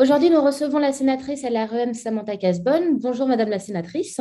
Aujourd'hui, 0.00 0.30
nous 0.30 0.40
recevons 0.40 0.78
la 0.78 0.92
sénatrice 0.92 1.44
à 1.44 1.50
l'AREM 1.50 1.92
Samantha 1.92 2.36
Casbonne. 2.36 3.00
Bonjour, 3.00 3.26
Madame 3.26 3.48
la 3.48 3.58
sénatrice. 3.58 4.20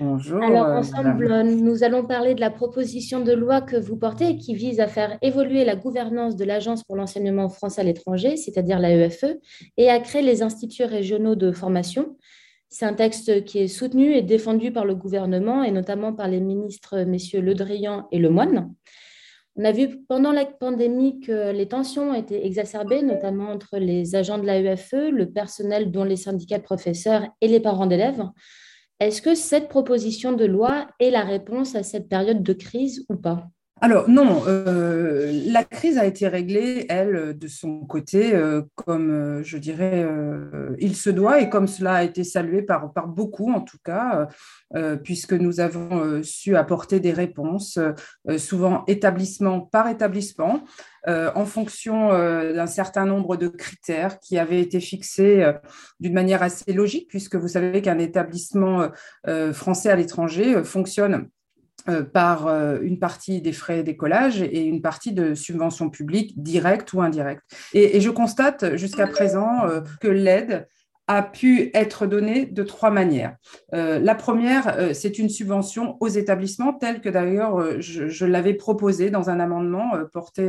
Bonjour. 0.00 0.42
Alors, 0.42 0.66
ensemble, 0.66 1.42
nous 1.44 1.84
allons 1.84 2.04
parler 2.04 2.34
de 2.34 2.40
la 2.40 2.50
proposition 2.50 3.20
de 3.20 3.30
loi 3.32 3.60
que 3.60 3.76
vous 3.76 3.96
portez 3.96 4.30
et 4.30 4.36
qui 4.36 4.56
vise 4.56 4.80
à 4.80 4.88
faire 4.88 5.18
évoluer 5.22 5.64
la 5.64 5.76
gouvernance 5.76 6.34
de 6.34 6.44
l'Agence 6.44 6.82
pour 6.82 6.96
l'enseignement 6.96 7.48
français 7.48 7.82
à 7.82 7.84
l'étranger, 7.84 8.36
c'est-à-dire 8.36 8.80
l'AEFE, 8.80 9.36
et 9.76 9.90
à 9.90 10.00
créer 10.00 10.22
les 10.22 10.42
instituts 10.42 10.86
régionaux 10.86 11.36
de 11.36 11.52
formation. 11.52 12.16
C'est 12.68 12.86
un 12.86 12.94
texte 12.94 13.44
qui 13.44 13.60
est 13.60 13.68
soutenu 13.68 14.16
et 14.16 14.22
défendu 14.22 14.72
par 14.72 14.84
le 14.84 14.96
gouvernement 14.96 15.62
et 15.62 15.70
notamment 15.70 16.12
par 16.12 16.26
les 16.26 16.40
ministres 16.40 17.02
messieurs 17.02 17.42
Le 17.42 17.54
Drian 17.54 18.08
et 18.10 18.18
Lemoine. 18.18 18.74
On 19.56 19.64
a 19.64 19.72
vu 19.72 20.02
pendant 20.08 20.32
la 20.32 20.46
pandémie 20.46 21.20
que 21.20 21.52
les 21.52 21.68
tensions 21.68 22.14
étaient 22.14 22.46
exacerbées, 22.46 23.02
notamment 23.02 23.50
entre 23.50 23.76
les 23.76 24.14
agents 24.14 24.38
de 24.38 24.46
l'AEFE, 24.46 25.10
le 25.12 25.30
personnel 25.30 25.90
dont 25.90 26.04
les 26.04 26.16
syndicats 26.16 26.58
de 26.58 26.62
professeurs 26.62 27.26
et 27.42 27.48
les 27.48 27.60
parents 27.60 27.86
d'élèves. 27.86 28.22
Est-ce 28.98 29.20
que 29.20 29.34
cette 29.34 29.68
proposition 29.68 30.32
de 30.32 30.46
loi 30.46 30.86
est 31.00 31.10
la 31.10 31.24
réponse 31.24 31.74
à 31.74 31.82
cette 31.82 32.08
période 32.08 32.42
de 32.42 32.52
crise 32.54 33.04
ou 33.10 33.16
pas? 33.16 33.48
Alors 33.84 34.08
non, 34.08 34.44
euh, 34.46 35.32
la 35.46 35.64
crise 35.64 35.98
a 35.98 36.06
été 36.06 36.28
réglée, 36.28 36.86
elle, 36.88 37.36
de 37.36 37.48
son 37.48 37.80
côté, 37.80 38.32
euh, 38.32 38.62
comme 38.76 39.10
euh, 39.10 39.42
je 39.42 39.58
dirais, 39.58 40.06
il 40.78 40.94
se 40.94 41.10
doit, 41.10 41.40
et 41.40 41.50
comme 41.50 41.66
cela 41.66 41.94
a 41.94 42.04
été 42.04 42.22
salué 42.22 42.62
par, 42.62 42.92
beaucoup 43.08 43.52
en 43.52 43.60
tout 43.60 43.78
cas, 43.84 44.28
puisque 45.02 45.32
nous 45.32 45.58
avons 45.58 46.22
su 46.22 46.56
apporter 46.56 47.00
des 47.00 47.12
réponses, 47.12 47.78
souvent 48.38 48.84
établissement 48.86 49.60
par 49.60 49.88
établissement, 49.88 50.62
en 51.06 51.44
fonction 51.44 52.10
d'un 52.10 52.66
certain 52.66 53.04
nombre 53.04 53.36
de 53.36 53.48
critères 53.48 54.20
qui 54.20 54.38
avaient 54.38 54.60
été 54.60 54.78
fixés 54.78 55.52
d'une 55.98 56.14
manière 56.14 56.42
assez 56.42 56.72
logique, 56.72 57.08
puisque 57.08 57.36
vous 57.36 57.48
savez 57.48 57.82
qu'un 57.82 57.98
établissement 57.98 58.88
français 59.52 59.90
à 59.90 59.96
l'étranger 59.96 60.62
fonctionne 60.62 61.28
par 62.12 62.46
euh, 62.46 62.78
une 62.82 62.98
partie 62.98 63.40
des 63.40 63.52
frais 63.52 63.82
d'écolage 63.82 64.40
et 64.40 64.62
une 64.62 64.82
partie 64.82 65.12
de 65.12 65.34
subventions 65.34 65.90
publiques 65.90 66.40
directes 66.40 66.92
ou 66.92 67.02
indirectes. 67.02 67.42
Et, 67.72 68.00
je 68.00 68.10
constate 68.10 68.76
jusqu'à 68.76 69.06
présent 69.06 69.64
euh, 69.64 69.80
que 70.00 70.08
l'aide 70.08 70.68
a 71.08 71.22
pu 71.22 71.70
être 71.74 72.06
donnée 72.06 72.46
de 72.46 72.62
trois 72.62 72.90
manières. 72.90 73.36
Euh, 73.74 73.98
la 73.98 74.14
première, 74.14 74.78
euh, 74.78 74.94
c'est 74.94 75.18
une 75.18 75.28
subvention 75.28 75.96
aux 76.00 76.08
établissements, 76.08 76.72
telle 76.72 77.00
que 77.00 77.08
d'ailleurs 77.08 77.60
euh, 77.60 77.80
je, 77.80 78.24
l'avais 78.24 78.54
proposée 78.54 79.10
dans 79.10 79.28
un 79.28 79.40
amendement 79.40 79.92
porté 80.12 80.48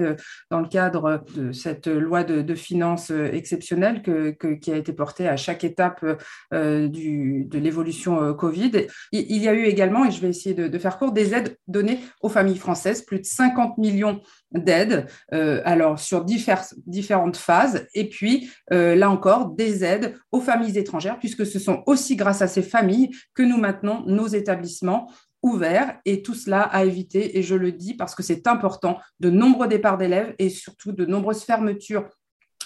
dans 0.52 0.60
le 0.60 0.68
cadre 0.68 1.24
de 1.36 1.52
cette 1.52 1.88
loi 1.88 2.24
de, 2.24 2.54
finances 2.54 3.10
exceptionnelle 3.12 4.04
qui 4.04 4.72
a 4.72 4.76
été 4.76 4.94
portée 4.94 5.28
à 5.28 5.38
chaque 5.38 5.64
étape 5.64 6.06
de 6.52 7.58
l'évolution 7.58 8.34
Covid. 8.36 8.88
Il, 9.12 9.38
y 9.38 9.48
a 9.48 9.54
eu 9.54 9.64
également, 9.64 10.06
et 10.06 10.12
je 10.12 10.22
vais 10.22 10.30
essayer 10.30 10.54
de 10.54 10.78
faire 10.78 11.00
court, 11.00 11.12
des 11.12 11.34
aides 11.34 11.58
données 11.68 12.00
aux 12.22 12.30
familles 12.30 12.58
françaises, 12.58 13.02
plus 13.02 13.20
de 13.20 13.26
50 13.26 13.80
millions 13.80 14.22
d'aides, 14.54 15.08
alors 15.32 16.00
sur 16.00 16.26
différentes 16.26 17.38
phases, 17.38 17.88
et 17.94 18.10
puis 18.10 18.52
là 18.70 19.10
encore 19.10 19.50
des 19.50 19.84
aides 19.84 20.16
aux 20.32 20.42
familles 20.42 20.78
étrangères, 20.78 21.20
puisque 21.20 21.46
ce 21.46 21.60
sont 21.60 21.84
aussi 21.86 22.16
grâce 22.16 22.42
à 22.42 22.48
ces 22.48 22.64
familles 22.64 23.12
que 23.34 23.44
nous 23.44 23.58
maintenons 23.58 24.04
nos 24.06 24.28
établissements 24.28 25.12
ouverts 25.42 26.00
et 26.06 26.22
tout 26.22 26.36
cela 26.36 26.62
à 26.62 26.86
éviter, 26.86 27.38
et 27.38 27.44
je 27.44 27.56
le 27.56 27.72
dis 27.72 27.96
parce 27.96 28.16
que 28.16 28.24
c'est 28.24 28.48
important, 28.48 29.00
de 29.20 29.30
nombreux 29.30 29.68
départs 29.68 29.98
d'élèves 29.98 30.34
et 30.40 30.50
surtout 30.50 30.92
de 30.92 31.06
nombreuses 31.06 31.44
fermetures 31.44 32.08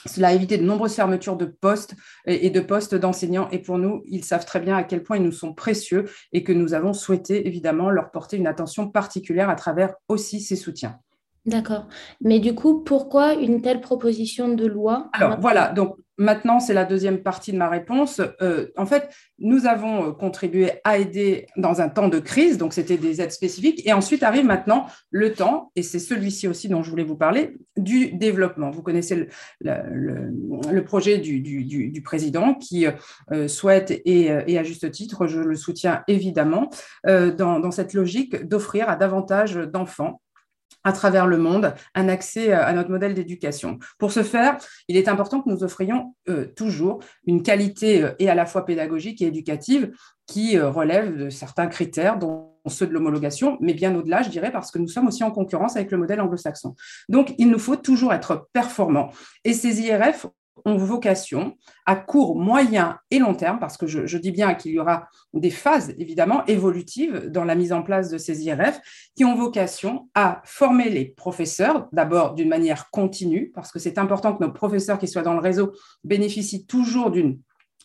cela 0.06 0.30
a 0.30 0.34
évité 0.34 0.58
de 0.58 0.64
nombreuses 0.64 0.94
fermetures 0.94 1.36
de 1.36 1.46
postes 1.46 1.96
et 2.28 2.50
de 2.50 2.60
postes 2.62 2.96
d'enseignants. 2.96 3.50
Et 3.52 3.60
pour 3.60 3.78
nous, 3.78 4.04
ils 4.06 4.24
savent 4.24 4.46
très 4.46 4.60
bien 4.60 4.78
à 4.78 4.84
quel 4.84 5.04
point 5.04 5.18
ils 5.18 5.24
nous 5.24 5.32
sont 5.32 5.54
précieux 5.54 6.06
et 6.32 6.44
que 6.44 6.54
nous 6.54 6.74
avons 6.74 6.94
souhaité 6.94 7.48
évidemment 7.48 7.90
leur 7.90 8.12
porter 8.12 8.38
une 8.38 8.48
attention 8.48 8.90
particulière 8.90 9.50
à 9.50 9.56
travers 9.56 9.96
aussi 10.08 10.40
ces 10.40 10.56
soutiens. 10.56 11.00
D'accord. 11.48 11.88
Mais 12.20 12.40
du 12.40 12.54
coup, 12.54 12.84
pourquoi 12.84 13.34
une 13.34 13.62
telle 13.62 13.80
proposition 13.80 14.50
de 14.50 14.66
loi? 14.66 15.10
Alors 15.14 15.40
voilà, 15.40 15.70
donc 15.70 15.96
maintenant 16.18 16.60
c'est 16.60 16.74
la 16.74 16.84
deuxième 16.84 17.24
partie 17.24 17.54
de 17.54 17.58
ma 17.58 17.70
réponse. 17.70 18.20
Euh, 18.42 18.68
en 18.76 18.86
fait, 18.86 19.08
nous 19.40 19.66
avons 19.66 20.10
euh, 20.10 20.12
contribué 20.12 20.72
à 20.84 20.98
aider 20.98 21.46
dans 21.56 21.80
un 21.80 21.88
temps 21.88 22.10
de 22.10 22.20
crise, 22.20 22.58
donc 22.58 22.74
c'était 22.74 22.98
des 22.98 23.22
aides 23.22 23.32
spécifiques, 23.32 23.88
et 23.88 23.94
ensuite 23.94 24.24
arrive 24.24 24.44
maintenant 24.44 24.88
le 25.10 25.32
temps, 25.32 25.72
et 25.78 25.84
c'est 25.84 26.00
celui-ci 26.00 26.50
aussi 26.50 26.68
dont 26.68 26.84
je 26.84 26.90
voulais 26.90 27.06
vous 27.06 27.16
parler, 27.16 27.56
du 27.78 28.12
développement. 28.12 28.70
Vous 28.70 28.82
connaissez 28.82 29.30
le, 29.62 30.80
projet 30.82 31.20
du, 31.20 32.02
président 32.04 32.56
qui 32.56 32.88
euh, 33.32 33.48
souhaite, 33.48 34.02
et, 34.04 34.32
à 34.32 34.64
juste 34.64 34.92
titre, 34.92 35.28
je 35.28 35.40
le 35.40 35.56
soutiens 35.56 36.04
évidemment, 36.10 36.70
dans, 37.06 37.60
dans 37.62 37.72
cette 37.72 37.94
logique 37.94 38.46
d'offrir 38.46 38.90
à 38.90 38.98
davantage 38.98 39.56
d'enfants 39.56 40.20
à 40.88 40.94
travers 40.94 41.28
le 41.28 41.38
monde 41.38 41.74
un 41.96 42.08
accès 42.08 42.54
euh, 42.54 42.66
à 42.66 42.74
notre 42.74 42.90
modèle 42.90 43.14
d'éducation. 43.14 43.80
Pour 43.98 44.12
ce 44.12 44.24
faire, 44.24 44.58
il 44.88 44.98
est 44.98 45.08
important 45.08 45.42
que 45.42 45.50
nous 45.50 45.64
offrions 45.64 46.16
euh, 46.30 46.46
toujours 46.56 47.00
une 47.26 47.44
qualité 47.44 48.04
euh, 48.04 48.12
et 48.20 48.30
à 48.30 48.36
la 48.36 48.46
fois 48.46 48.66
pédagogique 48.66 49.22
et 49.22 49.26
éducative 49.26 49.92
qui 50.26 50.60
relève 50.60 51.16
de 51.16 51.30
certains 51.30 51.68
critères, 51.68 52.20
dont 52.20 52.52
ceux 52.68 52.86
de 52.86 52.92
l'homologation, 52.92 53.58
mais 53.62 53.74
bien 53.74 53.96
au-delà, 53.96 54.24
je 54.24 54.30
dirais, 54.30 54.52
parce 54.52 54.72
que 54.72 54.80
nous 54.80 54.90
sommes 54.90 55.08
aussi 55.08 55.24
en 55.24 55.32
concurrence 55.32 55.78
avec 55.78 55.90
le 55.90 55.98
modèle 55.98 56.20
anglo-saxon. 56.20 56.76
Donc, 57.08 57.34
il 57.38 57.50
nous 57.50 57.60
faut 57.60 57.78
toujours 57.78 58.14
être 58.14 58.50
performants. 58.52 59.10
Et 59.46 59.54
ces 59.54 59.80
IRF 59.80 60.26
ont 60.66 60.78
vocation 60.78 61.56
à 61.86 61.96
court, 61.96 62.36
moyen 62.36 62.98
et 63.12 63.20
long 63.20 63.34
terme, 63.34 63.60
parce 63.60 63.78
que 63.78 63.88
je, 63.88 64.18
dis 64.18 64.32
bien 64.32 64.54
qu'il 64.56 64.72
y 64.72 64.80
aura 64.80 65.08
des 65.34 65.50
phases 65.50 65.94
évidemment 65.98 66.46
évolutives 66.46 67.30
dans 67.30 67.46
la 67.46 67.56
mise 67.56 67.74
en 67.74 67.84
place 67.84 68.10
de 68.10 68.18
ces 68.18 68.44
IRF, 68.44 68.80
qui 69.16 69.26
ont 69.26 69.36
vocation 69.36 70.10
à 70.14 70.42
former 70.46 70.90
les 70.90 71.06
professeurs, 71.06 71.88
d'abord 71.92 72.34
d'une 72.34 72.50
manière 72.50 72.90
continue, 72.90 73.52
parce 73.54 73.72
que 73.72 73.80
c'est 73.80 73.98
important 73.98 74.36
que 74.36 74.44
nos 74.44 74.52
professeurs 74.52 75.00
qui 75.00 75.08
soient 75.08 75.22
dans 75.22 75.34
le 75.34 75.40
réseau 75.40 75.74
bénéficient 76.04 76.66
toujours 76.66 77.12
d'une 77.12 77.40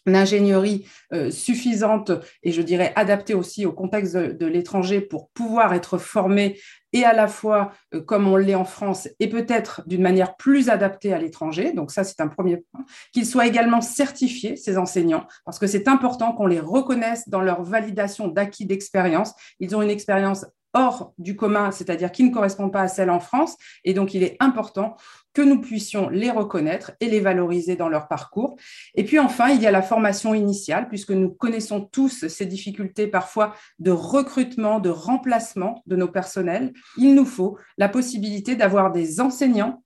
ingénierie 0.06 0.86
euh, 1.12 1.30
suffisante 1.30 2.10
et 2.42 2.52
je 2.52 2.62
dirais 2.62 2.92
adaptée 2.96 3.34
aussi 3.34 3.66
au 3.66 3.72
contexte 3.72 4.16
de, 4.16 4.46
l'étranger 4.46 5.00
pour 5.00 5.30
pouvoir 5.30 5.72
être 5.74 5.98
formés 5.98 6.58
et 6.92 7.04
à 7.04 7.12
la 7.12 7.28
fois 7.28 7.72
euh, 7.94 8.00
comme 8.00 8.26
on 8.26 8.36
l'est 8.36 8.54
en 8.54 8.64
France 8.64 9.08
et 9.20 9.28
peut-être 9.28 9.82
d'une 9.86 10.02
manière 10.02 10.36
plus 10.36 10.68
adaptée 10.68 11.12
à 11.12 11.18
l'étranger. 11.18 11.72
Donc 11.72 11.90
ça, 11.90 12.04
c'est 12.04 12.20
un 12.20 12.28
premier 12.28 12.58
point. 12.58 12.84
Qu'ils 13.12 13.26
soient 13.26 13.46
également 13.46 13.80
certifiés, 13.80 14.56
ces 14.56 14.76
enseignants, 14.76 15.26
parce 15.44 15.58
que 15.58 15.66
c'est 15.66 15.88
important 15.88 16.32
qu'on 16.32 16.46
les 16.46 16.60
reconnaisse 16.60 17.28
dans 17.28 17.40
leur 17.40 17.62
validation 17.62 18.28
d'acquis 18.28 18.66
d'expérience. 18.66 19.32
Ils 19.60 19.74
ont 19.76 19.82
une 19.82 19.90
expérience 19.90 20.44
hors 20.74 21.12
du 21.18 21.36
commun, 21.36 21.70
c'est-à-dire 21.70 22.12
qui 22.12 22.24
ne 22.24 22.32
correspond 22.32 22.70
pas 22.70 22.82
à 22.82 22.88
celle 22.88 23.10
en 23.10 23.20
France. 23.20 23.56
Et 23.84 23.94
donc, 23.94 24.14
il 24.14 24.22
est 24.22 24.36
important 24.40 24.96
que 25.34 25.42
nous 25.42 25.60
puissions 25.60 26.08
les 26.08 26.30
reconnaître 26.30 26.92
et 27.00 27.08
les 27.08 27.20
valoriser 27.20 27.76
dans 27.76 27.88
leur 27.88 28.08
parcours. 28.08 28.56
Et 28.94 29.04
puis 29.04 29.18
enfin, 29.18 29.48
il 29.50 29.60
y 29.60 29.66
a 29.66 29.70
la 29.70 29.82
formation 29.82 30.34
initiale, 30.34 30.88
puisque 30.88 31.10
nous 31.10 31.30
connaissons 31.30 31.80
tous 31.80 32.28
ces 32.28 32.46
difficultés 32.46 33.06
parfois 33.06 33.54
de 33.78 33.90
recrutement, 33.90 34.80
de 34.80 34.90
remplacement 34.90 35.82
de 35.86 35.96
nos 35.96 36.08
personnels. 36.08 36.72
Il 36.98 37.14
nous 37.14 37.26
faut 37.26 37.58
la 37.78 37.88
possibilité 37.88 38.56
d'avoir 38.56 38.92
des 38.92 39.20
enseignants 39.20 39.82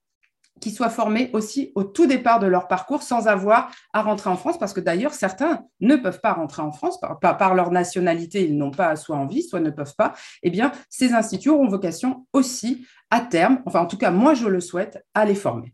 qui 0.59 0.71
soient 0.71 0.89
formés 0.89 1.29
aussi 1.33 1.71
au 1.75 1.83
tout 1.83 2.07
départ 2.07 2.39
de 2.39 2.47
leur 2.47 2.67
parcours 2.67 3.01
sans 3.01 3.27
avoir 3.27 3.71
à 3.93 4.01
rentrer 4.01 4.29
en 4.29 4.37
France, 4.37 4.57
parce 4.57 4.73
que 4.73 4.79
d'ailleurs, 4.79 5.13
certains 5.13 5.63
ne 5.79 5.95
peuvent 5.95 6.21
pas 6.21 6.33
rentrer 6.33 6.61
en 6.61 6.71
France 6.71 6.99
par, 6.99 7.19
par 7.19 7.55
leur 7.55 7.71
nationalité, 7.71 8.45
ils 8.45 8.57
n'ont 8.57 8.71
pas 8.71 8.95
soit 8.95 9.17
envie, 9.17 9.43
soit 9.43 9.59
ne 9.59 9.69
peuvent 9.69 9.95
pas. 9.95 10.13
Eh 10.43 10.49
bien, 10.49 10.71
ces 10.89 11.13
instituts 11.13 11.49
auront 11.49 11.67
vocation 11.67 12.25
aussi 12.33 12.85
à 13.09 13.21
terme, 13.21 13.61
enfin 13.65 13.81
en 13.81 13.85
tout 13.85 13.97
cas, 13.97 14.11
moi 14.11 14.33
je 14.33 14.47
le 14.47 14.59
souhaite, 14.59 15.03
à 15.13 15.25
les 15.25 15.35
former. 15.35 15.73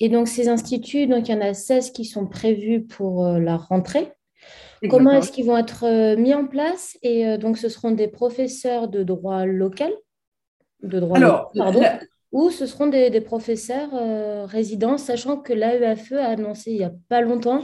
Et 0.00 0.08
donc, 0.08 0.28
ces 0.28 0.48
instituts, 0.48 1.06
donc 1.06 1.28
il 1.28 1.34
y 1.34 1.34
en 1.34 1.40
a 1.40 1.54
16 1.54 1.90
qui 1.90 2.04
sont 2.04 2.26
prévus 2.26 2.82
pour 2.82 3.26
euh, 3.26 3.38
la 3.38 3.56
rentrée. 3.56 4.12
Comment 4.88 5.10
est-ce 5.10 5.32
qu'ils 5.32 5.46
vont 5.46 5.56
être 5.56 5.84
euh, 5.84 6.16
mis 6.16 6.34
en 6.34 6.46
place? 6.46 6.96
Et 7.02 7.26
euh, 7.26 7.36
donc, 7.36 7.58
ce 7.58 7.68
seront 7.68 7.90
des 7.90 8.06
professeurs 8.06 8.86
de 8.86 9.02
droit 9.02 9.44
local? 9.44 9.90
De 10.82 11.00
droit 11.00 11.16
Alors, 11.16 11.50
pardon 11.56 11.82
ou 12.32 12.50
ce 12.50 12.66
seront 12.66 12.88
des, 12.88 13.20
professeurs 13.20 13.90
euh, 13.94 14.44
résidents, 14.46 14.98
sachant 14.98 15.36
que 15.38 15.52
l'AEFE 15.52 16.12
a 16.12 16.28
annoncé 16.28 16.72
il 16.72 16.78
n'y 16.78 16.84
a 16.84 16.92
pas 17.08 17.20
longtemps 17.20 17.62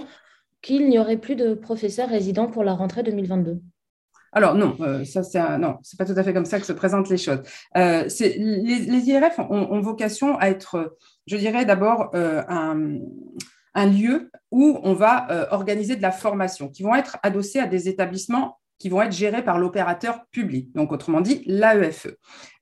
qu'il 0.63 0.89
n'y 0.89 0.99
aurait 0.99 1.19
plus 1.19 1.37
de 1.37 1.55
professeurs 1.55 2.09
résidents 2.09 2.47
pour 2.47 2.65
la 2.65 2.73
rentrée 2.73 3.03
2022. 3.03 3.61
Alors 4.33 4.55
non, 4.55 4.77
euh, 4.81 5.05
ça 5.05 5.23
c'est 5.23 5.39
pas 5.39 6.05
tout 6.07 6.15
à 6.17 6.23
fait 6.25 6.33
comme 6.33 6.47
ça 6.47 6.59
que 6.59 6.67
se 6.67 6.73
présentent 6.73 7.09
les 7.09 7.19
choses. 7.19 7.43
Euh, 7.77 8.09
les, 8.19 9.09
IRF 9.09 9.39
ont, 9.39 9.81
vocation 9.81 10.37
à 10.39 10.49
être, 10.49 10.97
je 11.27 11.37
dirais 11.37 11.65
d'abord 11.65 12.11
un, 12.15 12.99
un, 13.75 13.87
lieu 13.87 14.31
où 14.51 14.81
on 14.83 14.95
va 14.95 15.49
organiser 15.53 15.95
de 15.95 16.03
la 16.03 16.11
formation, 16.11 16.69
qui 16.69 16.83
vont 16.83 16.97
être 16.97 17.19
adossés 17.23 17.61
à 17.61 17.67
des 17.67 17.89
établissements 17.89 18.59
qui 18.79 18.89
vont 18.89 19.03
être 19.03 19.13
gérés 19.13 19.45
par 19.45 19.59
l'opérateur 19.59 20.27
public, 20.31 20.73
donc 20.75 20.93
autrement 20.93 21.21
dit 21.21 21.43
l'AEFE. 21.47 22.09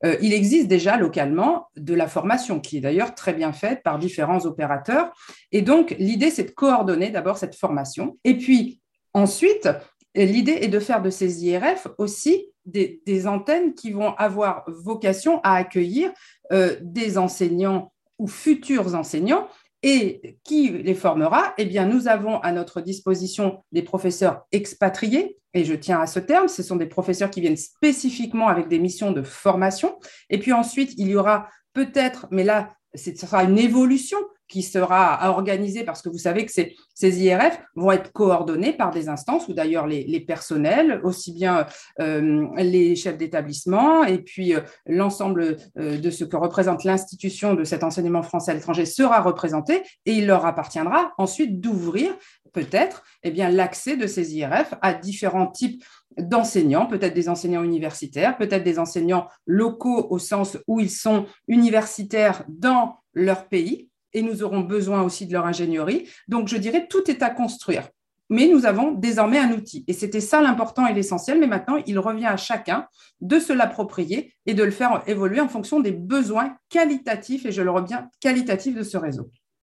Euh, 0.05 0.17
il 0.21 0.33
existe 0.33 0.69
déjà 0.69 0.97
localement 0.97 1.69
de 1.77 1.95
la 1.95 2.07
formation 2.07 2.61
qui 2.61 2.79
est 2.79 2.81
d'ailleurs 2.81 3.15
très 3.15 3.33
bien 3.33 3.53
faite 3.53 3.83
par 3.83 3.99
différents 3.99 4.45
opérateurs. 4.45 5.13
Et 5.53 5.63
donc 5.63 5.97
l'idée, 5.99 6.31
c'est 6.31 6.45
de 6.45 6.51
coordonner 6.51 7.11
d'abord 7.11 7.39
cette 7.39 7.55
formation. 7.55 8.19
Et 8.25 8.37
puis 8.37 8.81
ensuite, 9.15 9.69
l'idée 10.15 10.59
est 10.61 10.69
de 10.69 10.79
faire 10.79 11.03
de 11.03 11.11
ces 11.11 11.45
IRF 11.45 11.89
aussi 11.99 12.49
des, 12.67 13.27
antennes 13.27 13.75
qui 13.75 13.91
vont 13.91 14.15
avoir 14.15 14.65
vocation 14.69 15.41
à 15.43 15.57
accueillir 15.57 16.13
euh, 16.53 16.77
des 16.81 17.19
enseignants 17.19 17.93
ou 18.19 18.29
futurs 18.29 18.95
enseignants 18.95 19.49
et 19.83 20.39
qui 20.45 20.71
les 20.71 20.95
formera? 20.95 21.55
Eh 21.59 21.65
bien, 21.65 21.87
nous 21.87 22.09
avons 22.09 22.39
à 22.41 22.53
notre 22.53 22.81
disposition 22.81 23.65
des 23.73 23.83
professeurs 23.83 24.47
expatriés, 24.53 25.39
et 25.55 25.65
je 25.65 25.75
tiens 25.75 26.01
à 26.01 26.07
ce 26.07 26.19
terme, 26.19 26.49
ce 26.49 26.63
sont 26.63 26.77
des 26.77 26.87
professeurs 26.87 27.31
qui 27.31 27.41
viennent 27.41 27.57
spécifiquement 27.57 28.49
avec 28.49 28.69
des 28.69 28.79
missions 28.79 29.13
de 29.13 29.23
formation. 29.23 29.99
Et 30.31 30.39
puis 30.39 30.53
ensuite, 30.53 30.95
il 30.97 31.09
y 31.09 31.17
aura 31.17 31.49
peut-être, 31.75 32.27
mais 32.31 32.45
là, 32.45 32.75
ce 32.95 33.15
sera 33.15 33.45
une 33.45 33.59
évolution 33.59 34.19
qui 34.53 34.63
sera 34.63 35.31
organisée 35.31 35.83
parce 35.83 36.03
que 36.03 36.11
vous 36.11 36.19
savez 36.19 36.45
que 36.45 36.53
ces, 36.53 36.77
IRF 37.01 37.59
vont 37.75 37.91
être 37.91 38.13
coordonnés 38.13 38.75
par 38.75 38.91
des 38.91 39.09
instances 39.09 39.49
ou 39.49 39.55
d'ailleurs 39.55 39.87
les, 39.87 40.21
personnels, 40.21 41.01
aussi 41.05 41.33
bien 41.33 41.67
euh, 42.01 42.47
les 42.59 42.95
chefs 42.95 43.17
d'établissement 43.17 44.05
et 44.05 44.19
puis 44.19 44.55
euh, 44.55 44.61
l'ensemble 44.87 45.57
euh, 45.79 45.97
de 45.97 46.11
ce 46.11 46.25
que 46.25 46.37
représente 46.37 46.85
l'institution 46.85 47.55
de 47.55 47.65
cet 47.65 47.83
enseignement 47.83 48.23
français 48.23 48.51
à 48.51 48.55
l'étranger 48.55 48.85
sera 48.85 49.23
représenté 49.23 49.83
et 50.05 50.13
il 50.13 50.27
leur 50.27 50.45
appartiendra 50.45 51.13
ensuite 51.17 51.59
d'ouvrir 51.61 52.15
peut-être 52.53 53.03
eh 53.23 53.31
l'accès 53.31 53.97
de 53.97 54.07
ces 54.07 54.37
IRF 54.37 54.75
à 54.83 54.93
différents 54.93 55.47
types 55.47 55.83
d'enseignants, 56.19 56.87
peut-être 56.87 57.15
des 57.15 57.31
enseignants 57.31 57.63
universitaires, 57.63 58.37
peut-être 58.37 58.65
des 58.65 58.79
enseignants 58.79 59.29
locaux 59.47 60.09
au 60.11 60.19
sens 60.19 60.59
où 60.67 60.79
ils 60.79 60.91
sont 60.91 61.25
universitaires 61.49 62.45
dans 62.49 62.99
leur 63.15 63.49
pays, 63.49 63.89
et 64.13 64.23
nous 64.23 64.43
aurons 64.43 64.61
besoin 64.61 65.03
aussi 65.03 65.27
de 65.27 65.33
leur 65.33 65.47
ingénierie. 65.47 66.09
Donc, 66.29 66.49
je 66.49 66.57
dirais, 66.57 66.87
tout 66.89 67.11
est 67.11 67.23
à 67.23 67.31
construire. 67.31 67.89
Mais 68.31 68.49
nous 68.49 68.65
avons 68.65 68.93
désormais 68.93 69.39
un 69.39 69.53
outil. 69.53 69.85
Et 69.89 69.93
c'était 69.93 70.21
ça 70.21 70.41
l'important 70.41 70.87
et 70.87 70.95
l'essentiel. 70.95 71.39
Mais 71.39 71.47
maintenant, 71.47 71.83
il 71.87 71.99
revient 71.99 72.27
à 72.27 72.37
chacun 72.37 72.87
de 73.21 73.39
se 73.39 73.53
l'approprier 73.53 74.35
et 74.47 74.55
de 74.55 74.63
le 74.63 74.71
faire 74.71 75.03
évoluer 75.07 75.41
en 75.41 75.49
fonction 75.49 75.81
des 75.81 75.93
besoins 75.93 76.57
qualitatifs, 76.71 77.45
et 77.45 77.53
je 77.53 77.63
le 77.63 77.71
reviens, 77.71 78.09
qualitatifs 78.21 78.75
de 78.75 78.83
ce 78.83 78.97
réseau. 78.97 79.31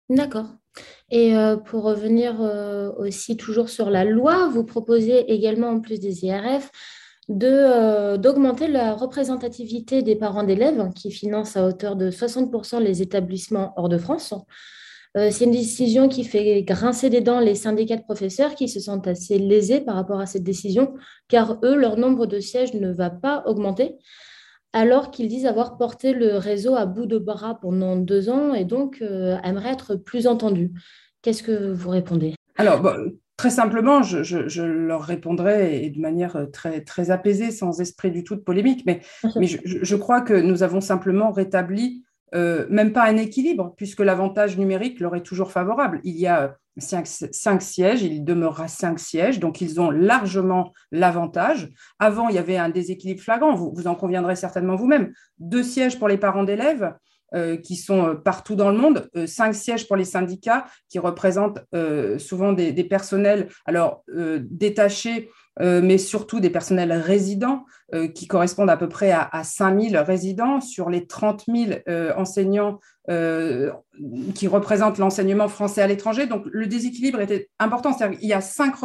D'accord. 0.09 0.47
Et 1.09 1.35
euh, 1.35 1.57
pour 1.57 1.83
revenir 1.83 2.41
euh, 2.41 2.91
aussi 2.97 3.35
toujours 3.35 3.69
sur 3.69 3.89
la 3.89 4.05
loi, 4.05 4.47
vous 4.49 4.63
proposez 4.63 5.31
également, 5.31 5.69
en 5.69 5.79
plus 5.79 5.99
des 5.99 6.25
IRF, 6.25 6.69
d'augmenter 7.31 8.67
la 8.67 8.93
représentativité 8.93 10.01
des 10.03 10.15
parents 10.15 10.43
d'élèves 10.43 10.89
qui 10.95 11.11
financent 11.11 11.57
à 11.57 11.67
hauteur 11.67 11.95
de 11.95 12.11
60% 12.11 12.79
les 12.79 13.01
établissements 13.01 13.73
hors 13.77 13.89
de 13.89 13.97
France. 13.97 14.33
C'est 15.15 15.43
une 15.43 15.51
décision 15.51 16.07
qui 16.07 16.23
fait 16.23 16.63
grincer 16.63 17.09
des 17.09 17.19
dents 17.19 17.41
les 17.41 17.55
syndicats 17.55 17.97
de 17.97 18.03
professeurs 18.03 18.55
qui 18.55 18.69
se 18.69 18.79
sentent 18.79 19.07
assez 19.07 19.37
lésés 19.37 19.81
par 19.81 19.95
rapport 19.95 20.21
à 20.21 20.25
cette 20.25 20.43
décision, 20.43 20.93
car 21.27 21.57
eux, 21.63 21.75
leur 21.75 21.97
nombre 21.97 22.27
de 22.27 22.39
sièges 22.39 22.73
ne 22.73 22.91
va 22.91 23.09
pas 23.09 23.43
augmenter 23.45 23.97
alors 24.73 25.11
qu'ils 25.11 25.27
disent 25.27 25.45
avoir 25.45 25.77
porté 25.77 26.13
le 26.13 26.37
réseau 26.37 26.75
à 26.75 26.85
bout 26.85 27.05
de 27.05 27.17
bras 27.17 27.59
pendant 27.59 27.95
deux 27.95 28.29
ans 28.29 28.53
et 28.53 28.65
donc 28.65 28.99
euh, 29.01 29.37
aimeraient 29.43 29.73
être 29.73 29.95
plus 29.95 30.27
entendus. 30.27 30.71
Qu'est-ce 31.21 31.43
que 31.43 31.71
vous 31.71 31.89
répondez? 31.89 32.35
Alors, 32.57 32.81
très 33.41 33.49
simplement, 33.49 34.03
je, 34.03 34.61
leur 34.61 35.01
répondrai 35.01 35.83
et 35.83 35.89
de 35.89 35.99
manière 35.99 36.45
très, 36.53 36.81
très 36.81 37.09
apaisée, 37.09 37.49
sans 37.49 37.81
esprit 37.81 38.11
du 38.11 38.23
tout 38.23 38.35
de 38.35 38.41
polémique, 38.41 38.83
mais, 38.85 39.01
mais 39.35 39.47
je, 39.47 39.95
crois 39.95 40.21
que 40.21 40.35
nous 40.35 40.61
avons 40.61 40.79
simplement 40.79 41.31
rétabli 41.31 42.03
euh, 42.35 42.67
même 42.69 42.93
pas 42.93 43.03
un 43.05 43.17
équilibre, 43.17 43.73
puisque 43.77 44.01
l'avantage 44.01 44.59
numérique 44.59 44.99
leur 44.99 45.15
est 45.15 45.23
toujours 45.23 45.51
favorable. 45.51 46.01
Il 46.03 46.17
y 46.17 46.27
a 46.27 46.55
cinq, 46.77 47.07
sièges, 47.63 48.03
il 48.03 48.23
demeurera 48.23 48.67
cinq 48.67 48.99
sièges, 48.99 49.39
donc 49.39 49.59
ils 49.59 49.81
ont 49.81 49.89
largement 49.89 50.71
l'avantage. 50.91 51.71
Avant, 51.97 52.29
il 52.29 52.35
y 52.35 52.37
avait 52.37 52.57
un 52.57 52.69
déséquilibre 52.69 53.21
flagrant, 53.21 53.55
vous, 53.55 53.73
vous 53.73 53.87
en 53.87 53.95
conviendrez 53.95 54.35
certainement 54.35 54.75
vous-même. 54.75 55.13
Deux 55.39 55.63
sièges 55.63 55.97
pour 55.97 56.07
les 56.07 56.19
parents 56.19 56.43
d'élèves, 56.43 56.83
euh, 56.83 57.10
qui 57.63 57.75
sont 57.75 58.07
euh, 58.07 58.13
partout 58.15 58.55
dans 58.55 58.71
le 58.71 58.77
monde, 58.77 59.09
cinq 59.25 59.53
sièges 59.53 59.87
pour 59.87 59.95
les 59.95 60.05
syndicats 60.05 60.65
qui 60.89 60.99
représentent 60.99 61.59
souvent 62.17 62.53
des, 62.53 62.83
personnels 62.83 63.47
alors 63.65 64.03
détachés 64.09 65.29
euh, 65.59 65.81
mais 65.83 65.97
surtout 65.97 66.39
des 66.39 66.49
personnels 66.49 66.93
résidents 66.93 67.65
euh, 67.93 68.07
qui 68.07 68.25
correspondent 68.25 68.69
à 68.69 68.77
peu 68.77 68.87
près 68.87 69.11
à, 69.11 69.27
à 69.33 69.43
5 69.43 69.89
000 69.89 70.03
résidents 70.03 70.61
sur 70.61 70.89
les 70.89 71.07
30 71.07 71.43
000 71.45 71.79
euh, 71.89 72.13
enseignants 72.15 72.79
qui 74.35 74.47
représentent 74.47 74.97
l'enseignement 74.97 75.49
français 75.49 75.81
à 75.81 75.87
l'étranger. 75.87 76.27
Donc 76.27 76.43
le 76.49 76.65
déséquilibre 76.65 77.19
était 77.19 77.49
important, 77.59 77.91
c'est-à-dire 77.91 78.17
qu'il 78.19 78.29
y 78.29 78.33
a 78.33 78.39
cinq 78.39 78.75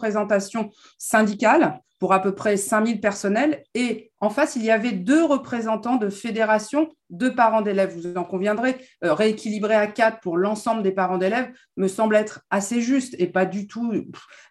représentations 0.00 0.70
syndicales 0.98 1.80
pour 1.98 2.14
à 2.14 2.22
peu 2.22 2.34
près 2.34 2.56
5000 2.56 2.98
personnels. 3.00 3.62
Et 3.74 4.10
en 4.20 4.30
face, 4.30 4.56
il 4.56 4.64
y 4.64 4.70
avait 4.70 4.92
deux 4.92 5.22
représentants 5.22 5.96
de 5.96 6.08
fédérations 6.08 6.88
de 7.10 7.28
parents 7.28 7.60
d'élèves. 7.60 7.94
Vous 7.94 8.16
en 8.16 8.24
conviendrez, 8.24 8.76
euh, 9.04 9.12
rééquilibrer 9.12 9.74
à 9.74 9.86
quatre 9.86 10.20
pour 10.20 10.38
l'ensemble 10.38 10.82
des 10.82 10.92
parents 10.92 11.18
d'élèves 11.18 11.50
me 11.76 11.88
semble 11.88 12.16
être 12.16 12.40
assez 12.48 12.80
juste 12.80 13.14
et 13.18 13.26
pas 13.26 13.44
du 13.44 13.66
tout 13.66 13.92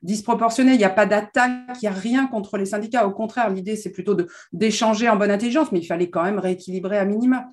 disproportionné. 0.04 0.74
Il 0.74 0.78
n'y 0.78 0.84
a 0.84 0.92
pas 0.92 1.08
d'attaque, 1.08 1.78
il 1.82 1.86
n'y 1.86 1.88
a 1.88 2.00
rien 2.00 2.28
contre 2.28 2.58
les 2.58 2.68
syndicats. 2.68 3.08
Au 3.08 3.12
contraire, 3.12 3.50
l'idée, 3.50 3.76
c'est 3.76 3.92
plutôt 3.92 4.16
d'échanger 4.54 5.10
en 5.10 5.16
bonne 5.16 5.32
intelligence, 5.32 5.72
mais 5.72 5.80
il 5.80 5.88
fallait 5.88 6.12
quand 6.12 6.24
même 6.24 6.40
rééquilibrer 6.40 7.00
à 7.00 7.06
minima. 7.06 7.48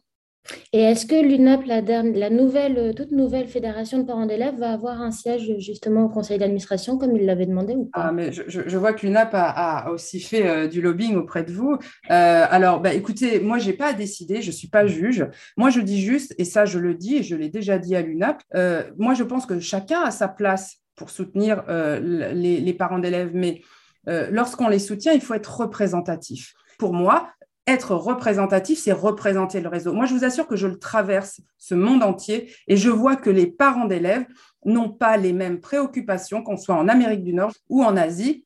Et 0.73 0.81
est-ce 0.81 1.07
que 1.07 1.15
l'UNAP, 1.15 1.65
la, 1.67 2.31
nouvelle, 2.31 2.95
toute 2.95 3.11
nouvelle 3.11 3.49
fédération 3.49 3.99
de 3.99 4.05
parents 4.05 4.27
d'élèves, 4.27 4.57
va 4.59 4.73
avoir 4.73 5.01
un 5.01 5.11
siège 5.11 5.59
justement 5.59 6.05
au 6.05 6.09
conseil 6.09 6.39
d'administration 6.39 6.99
comme 6.99 7.17
il 7.17 7.25
l'avait 7.27 7.47
demandé 7.47 7.75
ou 7.75 7.87
pas? 7.87 8.01
Ah, 8.05 8.13
mais 8.13 8.33
je, 8.33 8.77
vois 8.77 8.93
que 8.93 9.07
l'UNAP 9.07 9.31
a, 9.33 9.91
aussi 9.91 10.21
fait 10.21 10.47
euh, 10.47 10.69
du 10.69 10.81
lobbying 10.81 11.17
auprès 11.17 11.45
de 11.45 11.53
vous. 11.53 11.79
Euh, 12.11 12.47
alors, 12.51 12.81
bah, 12.81 12.95
écoutez, 12.95 13.41
moi, 13.41 13.59
je 13.59 13.67
n'ai 13.69 13.73
pas 13.73 13.89
à 13.89 13.93
décider, 13.93 14.43
je 14.43 14.49
ne 14.49 14.53
suis 14.53 14.69
pas 14.69 14.87
juge. 14.87 15.27
Moi, 15.57 15.71
je 15.71 15.81
dis 15.81 16.01
juste, 16.01 16.35
et 16.39 16.45
ça, 16.45 16.65
je 16.65 16.79
le 16.79 16.95
dis, 16.95 17.17
et 17.17 17.23
je 17.23 17.37
l'ai 17.37 17.49
déjà 17.49 17.79
dit 17.79 17.97
à 17.97 18.03
l'UNAP, 18.03 18.43
euh, 18.55 18.85
moi, 18.99 19.15
je 19.15 19.25
pense 19.25 19.47
que 19.47 19.61
chacun 19.61 20.03
a 20.03 20.11
sa 20.11 20.29
place 20.29 20.77
pour 20.97 21.11
soutenir 21.11 21.63
les, 21.69 22.75
parents 22.79 22.99
d'élèves, 22.99 23.33
mais 23.35 23.61
lorsqu'on 24.07 24.69
les 24.69 24.79
soutient, 24.79 25.13
il 25.13 25.21
faut 25.21 25.35
être 25.35 25.61
représentatif. 25.61 26.55
Pour 26.79 26.95
moi, 26.95 27.29
être 27.67 27.95
représentatif, 27.95 28.79
c'est 28.79 28.93
représenter 28.93 29.61
le 29.61 29.69
réseau. 29.69 29.93
Moi, 29.93 30.07
je 30.07 30.15
vous 30.15 30.25
assure 30.25 30.47
que 30.47 30.57
je 30.57 30.67
le 30.67 30.79
traverse, 30.79 31.41
ce 31.59 31.75
monde 31.75 32.03
entier, 32.03 32.53
et 32.69 32.77
je 32.77 32.91
vois 32.91 33.17
que 33.17 33.31
les 33.31 33.47
parents 33.47 33.87
d'élèves 33.87 34.25
n'ont 34.65 34.91
pas 34.91 35.17
les 35.17 35.33
mêmes 35.33 35.61
préoccupations, 35.61 36.43
qu'on 36.43 36.57
soit 36.57 36.77
en 36.77 36.89
Amérique 36.89 37.25
du 37.25 37.35
Nord 37.35 37.53
ou 37.69 37.83
en 37.83 37.97
Asie. 37.97 38.45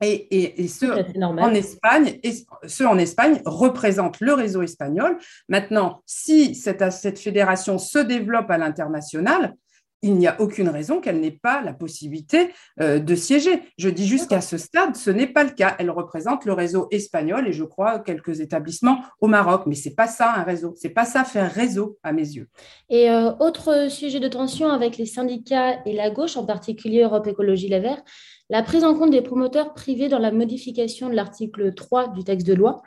Et, 0.00 0.68
ceux, 0.68 0.92
en 1.18 1.54
Espagne, 1.54 2.18
et 2.22 2.32
ceux 2.66 2.86
en 2.86 2.98
Espagne 2.98 3.40
représentent 3.46 4.20
le 4.20 4.34
réseau 4.34 4.60
espagnol. 4.60 5.16
Maintenant, 5.48 6.02
si 6.04 6.54
cette, 6.54 6.92
cette 6.92 7.18
fédération 7.18 7.78
se 7.78 8.00
développe 8.00 8.50
à 8.50 8.58
l'international, 8.58 9.54
il 10.04 10.16
n'y 10.16 10.26
a 10.26 10.38
aucune 10.38 10.68
raison 10.68 11.00
qu'elle 11.00 11.18
n'ait 11.18 11.30
pas 11.30 11.62
la 11.62 11.72
possibilité 11.72 12.50
euh, 12.78 12.98
de 12.98 13.14
siéger. 13.14 13.62
Je 13.78 13.88
dis 13.88 14.06
juste 14.06 14.28
qu'à 14.28 14.42
ce 14.42 14.58
stade, 14.58 14.96
ce 14.96 15.10
n'est 15.10 15.26
pas 15.26 15.44
le 15.44 15.50
cas. 15.50 15.76
Elle 15.78 15.90
représente 15.90 16.44
le 16.44 16.52
réseau 16.52 16.88
espagnol 16.90 17.48
et 17.48 17.52
je 17.52 17.64
crois 17.64 18.00
quelques 18.00 18.40
établissements 18.40 19.00
au 19.22 19.28
Maroc. 19.28 19.62
Mais 19.64 19.74
c'est 19.74 19.94
pas 19.94 20.06
ça 20.06 20.34
un 20.34 20.42
réseau. 20.42 20.74
C'est 20.76 20.90
pas 20.90 21.06
ça 21.06 21.24
faire 21.24 21.50
réseau 21.50 21.98
à 22.02 22.12
mes 22.12 22.20
yeux. 22.20 22.48
Et 22.90 23.10
euh, 23.10 23.32
autre 23.40 23.90
sujet 23.90 24.20
de 24.20 24.28
tension 24.28 24.68
avec 24.68 24.98
les 24.98 25.06
syndicats 25.06 25.82
et 25.86 25.94
la 25.94 26.10
gauche, 26.10 26.36
en 26.36 26.44
particulier 26.44 27.02
Europe 27.02 27.26
Écologie 27.26 27.68
Les 27.68 27.80
Verts, 27.80 28.02
la 28.50 28.62
prise 28.62 28.84
en 28.84 28.94
compte 28.94 29.10
des 29.10 29.22
promoteurs 29.22 29.72
privés 29.72 30.08
dans 30.08 30.18
la 30.18 30.32
modification 30.32 31.08
de 31.08 31.14
l'article 31.14 31.72
3 31.72 32.08
du 32.08 32.24
texte 32.24 32.46
de 32.46 32.52
loi. 32.52 32.82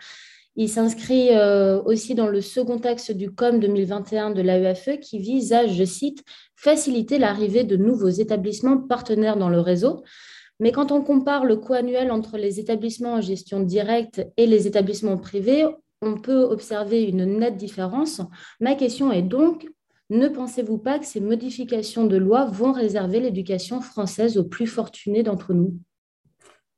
Il 0.60 0.70
s'inscrit 0.70 1.30
euh, 1.36 1.80
aussi 1.84 2.16
dans 2.16 2.28
le 2.28 2.42
second 2.42 2.80
axe 2.80 3.12
du 3.12 3.30
COM 3.30 3.60
2021 3.60 4.32
de 4.32 4.42
l'AEFE 4.42 5.00
qui 5.00 5.20
vise 5.20 5.54
à, 5.54 5.68
je 5.68 5.84
cite, 5.84 6.24
faciliter 6.56 7.20
l'arrivée 7.20 7.64
de 7.64 7.78
nouveaux 7.78 8.10
établissements 8.10 8.80
partenaires 8.80 9.38
dans 9.38 9.50
le 9.50 9.60
réseau. 9.60 10.04
Mais 10.60 10.72
quand 10.72 10.92
on 10.92 11.04
compare 11.04 11.46
le 11.46 11.58
coût 11.58 11.76
annuel 11.76 12.10
entre 12.10 12.38
les 12.40 12.60
établissements 12.60 13.14
en 13.14 13.22
gestion 13.22 13.60
directe 13.60 14.26
et 14.36 14.48
les 14.48 14.66
établissements 14.66 15.18
privés, 15.18 15.68
on 16.02 16.16
peut 16.16 16.42
observer 16.42 17.04
une 17.04 17.38
nette 17.38 17.58
différence. 17.58 18.22
Ma 18.60 18.74
question 18.74 19.12
est 19.12 19.22
donc, 19.22 19.68
ne 20.10 20.28
pensez-vous 20.28 20.80
pas 20.80 20.98
que 20.98 21.06
ces 21.06 21.20
modifications 21.20 22.08
de 22.08 22.18
loi 22.18 22.46
vont 22.46 22.72
réserver 22.72 23.20
l'éducation 23.20 23.80
française 23.80 24.40
aux 24.40 24.44
plus 24.44 24.66
fortunés 24.66 25.22
d'entre 25.22 25.54
nous? 25.54 25.78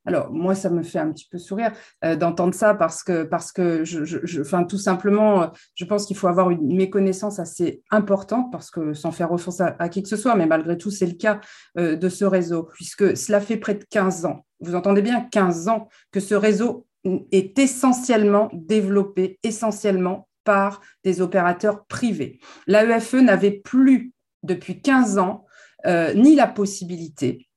Alors, 0.10 0.32
moi, 0.32 0.56
ça 0.56 0.72
me 0.72 0.82
fait 0.82 0.98
un 0.98 1.12
petit 1.12 1.28
peu 1.30 1.38
sourire 1.38 1.72
euh, 2.04 2.16
d'entendre 2.16 2.56
ça 2.56 2.74
parce 2.74 3.04
que, 3.04 3.84
je, 3.84 4.64
tout 4.68 4.78
simplement, 4.80 5.52
je 5.76 5.86
pense 5.86 6.08
qu'il 6.08 6.18
faut 6.18 6.26
avoir 6.26 6.50
une 6.50 6.76
méconnaissance 6.76 7.38
assez 7.38 7.84
importante 7.92 8.52
parce 8.52 8.72
que, 8.72 8.96
sans 8.96 9.12
faire 9.12 9.32
offense 9.32 9.62
à, 9.62 9.88
qui 9.90 10.02
que 10.02 10.10
ce 10.10 10.18
soit, 10.18 10.34
mais 10.34 10.48
malgré 10.48 10.80
tout, 10.80 10.90
c'est 10.90 11.06
le 11.06 11.14
cas 11.14 11.40
euh, 11.78 11.96
de 11.96 12.10
ce 12.10 12.26
réseau, 12.26 12.70
puisque 12.74 13.16
cela 13.16 13.40
fait 13.40 13.58
près 13.58 13.76
de 13.76 13.84
15 13.84 14.26
ans, 14.26 14.48
vous 14.62 14.74
entendez 14.74 15.04
bien, 15.04 15.22
15 15.32 15.68
ans, 15.68 15.88
que 16.12 16.20
ce 16.20 16.34
réseau 16.34 16.88
est 17.32 17.60
essentiellement 17.60 18.50
développé, 18.52 19.38
essentiellement 19.44 20.28
par 20.44 20.82
des 21.04 21.22
opérateurs 21.22 21.86
privés. 21.86 22.40
L'AEFE 22.66 23.14
n'avait 23.14 23.52
plus, 23.52 24.12
depuis 24.42 24.82
15 24.82 25.20
ans, 25.20 25.46
euh, 25.86 26.16
ni 26.16 26.34
la 26.34 26.48
possibilité, 26.48 27.48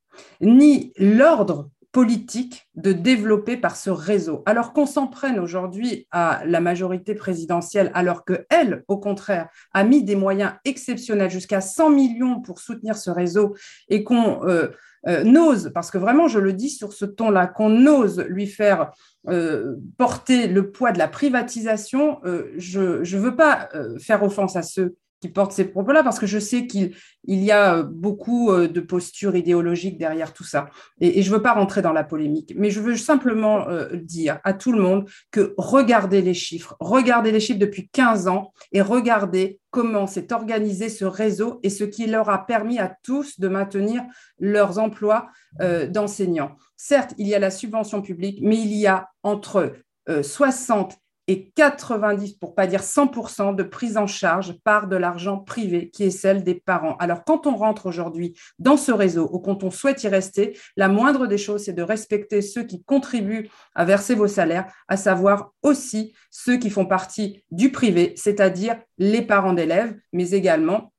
ni 0.43 0.93
l'ordre 0.99 1.71
politique 1.93 2.67
de 2.75 2.93
développer 2.93 3.59
par 3.59 3.77
ce 3.77 3.91
réseau. 3.91 4.43
Alors 4.47 4.73
qu'on 4.73 4.87
s'en 4.87 5.07
prenne 5.07 5.39
aujourd'hui 5.39 6.09
à 6.11 6.43
la 6.47 6.61
majorité 6.61 7.15
présidentielle, 7.15 7.91
alors 7.95 8.25
qu'elle, 8.25 8.83
au 8.89 8.99
contraire, 8.99 9.49
a 9.75 9.85
mis 9.85 10.03
des 10.03 10.17
moyens 10.17 10.55
exceptionnels, 10.65 11.31
jusqu'à 11.31 11.61
100 11.61 11.91
millions 11.91 12.41
pour 12.41 12.61
soutenir 12.61 12.97
ce 12.97 13.11
réseau, 13.11 13.55
et 13.89 14.05
qu'on 14.05 14.43
euh, 14.49 14.69
euh, 15.07 15.23
n'ose, 15.23 15.71
parce 15.75 15.91
que 15.91 15.99
vraiment, 15.99 16.29
je 16.29 16.39
le 16.39 16.55
dis 16.55 16.71
sur 16.71 16.95
ce 16.95 17.05
ton-là, 17.05 17.47
qu'on 17.47 17.87
ose 17.87 18.25
lui 18.27 18.47
faire 18.47 18.91
euh, 19.29 19.77
porter 19.99 20.47
le 20.47 20.71
poids 20.71 20.93
de 20.93 20.99
la 20.99 21.09
privatisation, 21.09 22.21
je 22.57 23.01
ne 23.01 23.21
veux 23.21 23.37
pas 23.37 23.69
faire 24.01 24.23
offense 24.23 24.57
à 24.57 24.63
ceux 24.63 24.97
qui 25.23 25.29
porte 25.29 25.53
ces 25.53 25.67
propos-là, 25.67 26.03
parce 26.03 26.19
que 26.19 26.27
je 26.27 26.41
sais 26.41 26.67
qu'il 26.67 26.97
il 27.25 27.45
y 27.45 27.53
a 27.53 27.85
beaucoup 27.85 28.51
euh, 28.51 28.67
de 28.67 28.81
postures 28.81 29.37
idéologiques 29.37 29.97
derrière 29.97 30.33
tout 30.33 30.43
ça. 30.43 30.69
Et, 31.01 31.23
je 31.23 31.31
ne 31.31 31.37
veux 31.37 31.43
pas 31.43 31.53
rentrer 31.53 31.81
dans 31.81 31.93
la 31.93 32.03
polémique, 32.03 32.55
mais 32.57 32.71
je 32.71 32.81
veux 32.81 32.97
simplement 32.97 33.69
euh, 33.69 33.89
dire 33.95 34.41
à 34.43 34.53
tout 34.53 34.73
le 34.73 34.83
monde 34.83 35.09
que 35.31 35.55
regardez 35.57 36.23
les 36.23 36.35
chiffres, 36.35 36.77
regardez 36.81 37.31
les 37.31 37.39
chiffres 37.39 37.61
depuis 37.61 37.89
15 37.89 38.27
ans 38.27 38.53
et 38.73 38.83
regardez 38.83 39.61
comment 39.71 40.09
s'est 40.09 40.33
organisé 40.33 40.89
ce 40.89 41.05
réseau 41.05 41.61
et 41.63 41.71
ce 41.71 41.85
qui 41.85 42.09
leur 42.09 42.29
a 42.29 42.45
permis 42.45 42.81
à 42.81 42.93
tous 43.05 43.39
de 43.39 43.47
maintenir 43.47 44.03
leurs 44.41 44.81
emplois 44.81 45.29
euh, 45.61 45.87
d'enseignants. 45.87 46.57
Certes, 46.77 47.15
il 47.17 47.29
y 47.29 47.35
a 47.37 47.39
la 47.39 47.53
subvention 47.53 48.03
publique, 48.03 48.41
mais 48.43 48.57
il 48.57 48.75
y 48.75 48.89
a 48.89 49.09
entre 49.23 49.73
60 50.09 50.99
et 51.29 51.51
90, 51.51 52.35
pour 52.35 52.55
pas 52.55 52.67
dire 52.67 52.81
100% 52.81 53.55
de 53.55 53.63
prise 53.63 53.97
en 53.97 54.07
charge 54.07 54.55
par 54.65 54.89
de 54.89 54.97
l'argent 54.97 55.39
privé 55.39 55.91
qui 55.91 56.05
est 56.05 56.11
celle 56.11 56.43
des 56.43 56.55
parents. 56.55 56.97
Alors 56.99 57.25
quand 57.25 57.47
on 57.47 57.57
rentre 57.57 57.87
aujourd'hui 57.87 58.39
dans 58.59 58.77
ce 58.77 58.93
réseau 58.93 59.29
ou 59.33 59.39
quand 59.39 59.63
on 59.63 59.71
souhaite 59.71 60.03
y 60.03 60.09
rester, 60.09 60.59
la 60.77 60.89
moindre 60.89 61.27
des 61.27 61.39
choses, 61.39 61.65
c'est 61.65 61.73
de 61.73 61.83
respecter 61.83 62.43
ceux 62.43 62.65
qui 62.65 62.83
contribuent 62.83 63.49
à 63.75 63.85
verser 63.85 64.15
vos 64.15 64.29
salaires, 64.29 64.73
à 64.89 64.97
savoir 64.97 65.53
aussi 65.63 66.13
ceux 66.31 66.57
qui 66.57 66.71
font 66.71 66.87
partie 66.87 67.45
du 67.51 67.71
privé, 67.71 68.15
c'est-à-dire 68.17 68.77
les 68.99 69.23
parents 69.23 69.53
d'élèves, 69.53 69.95
mais 70.13 70.31
également 70.31 70.93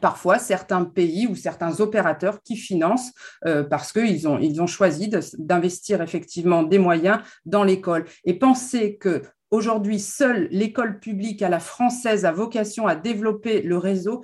parfois 0.00 0.38
certains 0.38 0.84
pays 0.84 1.26
ou 1.26 1.34
certains 1.34 1.80
opérateurs 1.80 2.42
qui 2.42 2.56
financent 2.56 3.12
euh, 3.46 3.64
parce 3.64 3.92
qu'ils 3.92 4.28
ont, 4.28 4.38
ils 4.38 4.60
ont 4.60 4.66
choisi 4.66 5.10
d'investir 5.38 6.02
effectivement 6.02 6.62
des 6.62 6.78
moyens 6.78 7.20
dans 7.46 7.64
l'école. 7.64 8.04
Et 8.24 8.34
penser 8.34 8.96
que 8.96 9.22
Aujourd'hui, 9.50 9.98
seule 9.98 10.48
l'école 10.50 11.00
publique 11.00 11.42
à 11.42 11.48
la 11.48 11.60
française 11.60 12.24
a 12.24 12.32
vocation 12.32 12.86
à 12.86 12.94
développer 12.94 13.62
le 13.62 13.78
réseau 13.78 14.22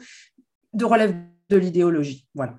de 0.74 0.84
relève 0.84 1.14
de 1.48 1.56
l'idéologie. 1.56 2.26
Voilà. 2.34 2.54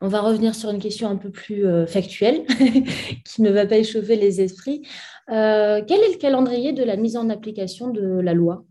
On 0.00 0.08
va 0.08 0.20
revenir 0.20 0.54
sur 0.54 0.70
une 0.70 0.80
question 0.80 1.08
un 1.08 1.16
peu 1.16 1.30
plus 1.30 1.66
euh, 1.66 1.86
factuelle 1.86 2.44
qui 3.24 3.42
ne 3.42 3.50
va 3.50 3.66
pas 3.66 3.76
échauffer 3.76 4.16
les 4.16 4.40
esprits. 4.40 4.86
Euh, 5.30 5.82
quel 5.86 6.00
est 6.00 6.12
le 6.12 6.18
calendrier 6.18 6.72
de 6.72 6.82
la 6.82 6.96
mise 6.96 7.16
en 7.16 7.28
application 7.30 7.88
de 7.88 8.20
la 8.20 8.34
loi? 8.34 8.64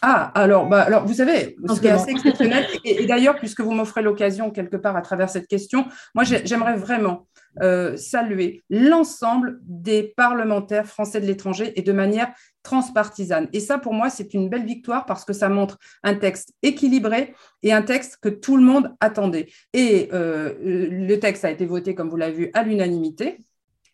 Ah, 0.00 0.30
alors, 0.34 0.68
bah, 0.68 0.82
alors, 0.82 1.04
vous 1.06 1.14
savez, 1.14 1.56
ce 1.68 1.80
qui 1.80 1.88
est 1.88 1.90
assez 1.90 2.10
exceptionnel, 2.10 2.66
et, 2.84 3.06
d'ailleurs, 3.06 3.36
puisque 3.36 3.60
vous 3.60 3.72
m'offrez 3.72 4.02
l'occasion 4.02 4.50
quelque 4.50 4.76
part 4.76 4.96
à 4.96 5.02
travers 5.02 5.28
cette 5.28 5.48
question, 5.48 5.86
moi, 6.14 6.22
j'aimerais 6.24 6.76
vraiment 6.76 7.26
euh, 7.62 7.96
saluer 7.96 8.62
l'ensemble 8.70 9.58
des 9.62 10.14
parlementaires 10.16 10.86
français 10.86 11.20
de 11.20 11.26
l'étranger 11.26 11.72
et 11.76 11.82
de 11.82 11.92
manière 11.92 12.32
transpartisane. 12.62 13.48
Et 13.52 13.60
ça, 13.60 13.78
pour 13.78 13.94
moi, 13.94 14.10
c'est 14.10 14.34
une 14.34 14.48
belle 14.48 14.64
victoire 14.64 15.06
parce 15.06 15.24
que 15.24 15.32
ça 15.32 15.48
montre 15.48 15.78
un 16.02 16.14
texte 16.14 16.52
équilibré 16.62 17.34
et 17.62 17.72
un 17.72 17.82
texte 17.82 18.18
que 18.20 18.28
tout 18.28 18.56
le 18.56 18.62
monde 18.62 18.94
attendait. 19.00 19.48
Et 19.72 20.08
euh, 20.12 20.54
le 20.62 21.16
texte 21.16 21.44
a 21.44 21.50
été 21.50 21.66
voté, 21.66 21.94
comme 21.94 22.10
vous 22.10 22.16
l'avez 22.16 22.36
vu, 22.36 22.50
à 22.54 22.62
l'unanimité. 22.62 23.38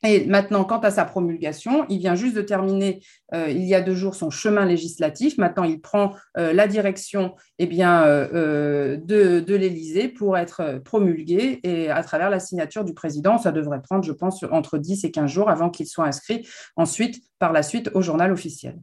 Et 0.05 0.27
maintenant, 0.27 0.65
quant 0.65 0.81
à 0.81 0.91
sa 0.91 1.07
promulgation, 1.07 1.87
il 1.89 1.99
vient 1.99 2.15
juste 2.15 2.37
de 2.37 2.43
terminer, 2.43 3.03
euh, 3.33 3.49
il 3.49 3.65
y 3.65 3.75
a 3.75 3.81
deux 3.81 3.95
jours, 3.95 4.15
son 4.15 4.29
chemin 4.29 4.67
législatif. 4.67 5.39
Maintenant, 5.39 5.65
il 5.65 5.81
prend 5.81 6.13
euh, 6.37 6.53
la 6.53 6.69
direction 6.69 7.35
eh 7.59 7.67
bien, 7.67 8.05
euh, 8.05 8.99
de, 8.99 9.41
de 9.41 9.55
l'Élysée 9.55 10.09
pour 10.09 10.37
être 10.37 10.81
promulgué. 10.85 11.61
Et 11.63 11.89
à 11.89 12.03
travers 12.03 12.29
la 12.29 12.39
signature 12.39 12.85
du 12.85 12.93
président, 12.93 13.39
ça 13.39 13.51
devrait 13.51 13.81
prendre, 13.81 14.05
je 14.05 14.13
pense, 14.13 14.45
entre 14.53 14.77
10 14.77 15.05
et 15.05 15.11
15 15.11 15.31
jours 15.31 15.49
avant 15.49 15.71
qu'il 15.71 15.87
soit 15.87 16.05
inscrit 16.05 16.47
ensuite, 16.77 17.23
par 17.39 17.53
la 17.55 17.63
suite, 17.63 17.91
au 17.95 18.03
journal 18.03 18.31
officiel. 18.31 18.79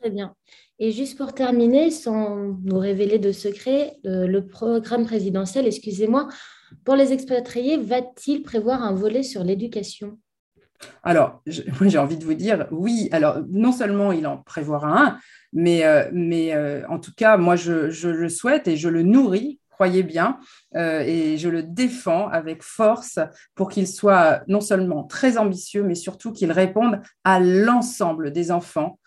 Très 0.00 0.10
bien. 0.10 0.34
Et 0.78 0.92
juste 0.92 1.18
pour 1.18 1.34
terminer, 1.34 1.90
sans 1.90 2.56
nous 2.62 2.78
révéler 2.78 3.18
de 3.18 3.32
secret, 3.32 3.96
le 4.04 4.40
programme 4.40 5.04
présidentiel, 5.04 5.66
excusez-moi, 5.66 6.28
pour 6.84 6.94
les 6.94 7.12
expatriés, 7.12 7.76
va-t-il 7.76 8.42
prévoir 8.42 8.82
un 8.82 8.92
volet 8.92 9.22
sur 9.22 9.44
l'éducation? 9.44 10.18
Alors, 11.02 11.42
j'ai 11.46 11.98
envie 11.98 12.16
de 12.16 12.24
vous 12.24 12.34
dire, 12.34 12.66
oui, 12.70 13.08
alors 13.12 13.38
non 13.50 13.72
seulement 13.72 14.12
il 14.12 14.26
en 14.26 14.38
prévoira 14.38 14.88
un, 14.88 15.18
mais, 15.54 15.84
euh, 15.84 16.10
euh, 16.12 16.82
en 16.88 16.98
tout 16.98 17.12
cas, 17.16 17.36
moi, 17.36 17.56
je, 17.56 18.08
le 18.08 18.28
souhaite 18.28 18.68
et 18.68 18.76
je 18.76 18.88
le 18.88 19.02
nourris, 19.02 19.60
croyez 19.70 20.02
bien, 20.02 20.38
euh, 20.76 21.00
et 21.00 21.38
je 21.38 21.48
le 21.48 21.62
défends 21.62 22.28
avec 22.28 22.62
force 22.62 23.18
pour 23.54 23.70
qu'il 23.70 23.86
soit 23.86 24.42
non 24.48 24.60
seulement 24.60 25.04
très 25.04 25.38
ambitieux, 25.38 25.84
mais 25.84 25.94
surtout 25.94 26.32
qu'il 26.32 26.52
réponde 26.52 27.00
à 27.22 27.40
l'ensemble 27.40 28.32
des 28.32 28.50
enfants 28.50 28.98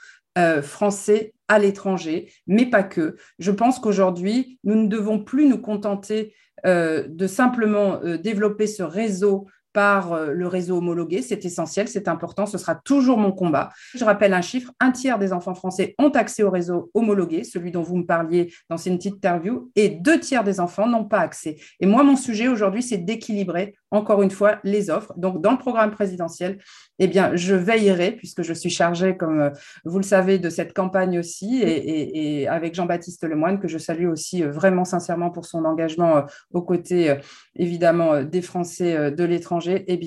français 0.61 1.33
à 1.47 1.57
l'étranger, 1.57 2.31
mais 2.45 2.67
pas 2.67 2.83
que. 2.83 3.15
Je 3.39 3.49
pense 3.49 3.79
qu'aujourd'hui, 3.79 4.59
nous 4.63 4.75
ne 4.75 4.87
devons 4.87 5.17
plus 5.23 5.47
nous 5.47 5.57
contenter 5.57 6.35
de 6.63 7.27
simplement 7.27 7.99
développer 8.21 8.67
ce 8.67 8.83
réseau 8.83 9.47
par 9.77 10.13
euh, 10.13 10.31
le 10.31 10.47
réseau 10.47 10.77
homologué. 10.77 11.21
C'est 11.21 11.45
essentiel, 11.45 11.87
c'est 11.87 12.07
important, 12.07 12.47
ce 12.47 12.57
sera 12.57 12.73
toujours 12.73 13.19
mon 13.19 13.31
combat. 13.31 13.69
Je 13.93 14.03
rappelle 14.03 14.33
un 14.33 14.41
chiffre, 14.41 14.71
un 14.79 14.89
tiers 14.89 15.19
des 15.19 15.33
enfants 15.33 15.53
français 15.53 15.93
ont 15.99 16.09
accès 16.09 16.41
au 16.41 16.49
réseau 16.49 16.89
homologué, 16.95 17.43
celui 17.43 17.71
dont 17.71 17.83
vous 17.83 17.97
me 17.97 18.03
parliez 18.03 18.51
dans 18.71 18.77
cette 18.77 18.95
petite 18.95 19.17
interview, 19.17 19.69
et 19.75 19.89
deux 19.89 20.19
tiers 20.19 20.43
des 20.43 20.59
enfants 20.59 20.87
n'ont 20.87 21.05
pas 21.05 21.19
accès. 21.19 21.57
Et 21.79 21.85
moi, 21.85 22.01
mon 22.01 22.15
sujet 22.15 22.47
aujourd'hui, 22.47 22.81
c'est 22.81 22.97
d'équilibrer 22.97 23.75
encore 23.91 24.21
une 24.21 24.31
fois, 24.31 24.59
les 24.63 24.89
offres. 24.89 25.13
Donc, 25.17 25.41
dans 25.41 25.51
le 25.51 25.57
programme 25.57 25.91
présidentiel, 25.91 26.59
eh 26.99 27.07
bien, 27.07 27.35
je 27.35 27.55
veillerai, 27.55 28.11
puisque 28.11 28.41
je 28.41 28.53
suis 28.53 28.69
chargée, 28.69 29.15
comme 29.15 29.39
euh, 29.39 29.49
vous 29.85 29.97
le 29.97 30.03
savez, 30.03 30.39
de 30.39 30.49
cette 30.49 30.73
campagne 30.73 31.19
aussi, 31.19 31.61
et, 31.63 32.47
avec 32.47 32.75
Jean-Baptiste 32.75 33.23
Lemoine, 33.23 33.59
que 33.59 33.67
je 33.67 33.77
salue 33.77 34.07
aussi 34.07 34.43
euh, 34.43 34.51
vraiment 34.51 34.85
sincèrement 34.85 35.29
pour 35.29 35.45
son 35.45 35.63
engagement 35.65 36.17
euh, 36.17 36.21
aux 36.53 36.61
côtés, 36.61 37.15
évidemment, 37.55 38.23
des 38.23 38.41
Français 38.41 39.11
de 39.11 39.23
l'étranger, 39.23 39.85
eh 39.87 39.97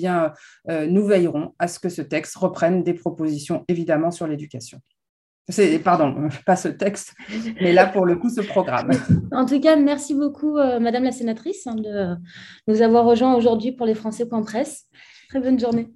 nous 0.87 1.05
veillerons 1.05 1.53
à 1.59 1.67
ce 1.67 1.79
que 1.79 1.89
ce 1.89 2.01
texte 2.01 2.35
reprenne 2.35 2.83
des 2.83 2.93
propositions, 2.93 3.63
évidemment, 3.67 4.11
sur 4.11 4.27
l'éducation. 4.27 4.79
C'est, 5.49 5.79
pardon, 5.79 6.29
pas 6.45 6.55
ce 6.55 6.67
texte, 6.67 7.13
mais 7.59 7.73
là, 7.73 7.87
pour 7.87 8.05
le 8.05 8.15
coup, 8.15 8.29
ce 8.29 8.41
programme. 8.41 8.91
En 9.31 9.45
tout 9.45 9.59
cas, 9.59 9.75
merci 9.75 10.13
beaucoup, 10.13 10.57
euh, 10.57 10.79
Madame 10.79 11.03
la 11.03 11.11
sénatrice, 11.11 11.65
hein, 11.67 11.75
de 11.75 12.15
nous 12.67 12.81
avoir 12.81 13.05
rejoints 13.05 13.33
aujourd'hui 13.33 13.71
pour 13.71 13.85
les 13.85 13.95
Français.presse. 13.95 14.85
Très 15.29 15.39
bonne 15.39 15.59
journée. 15.59 15.89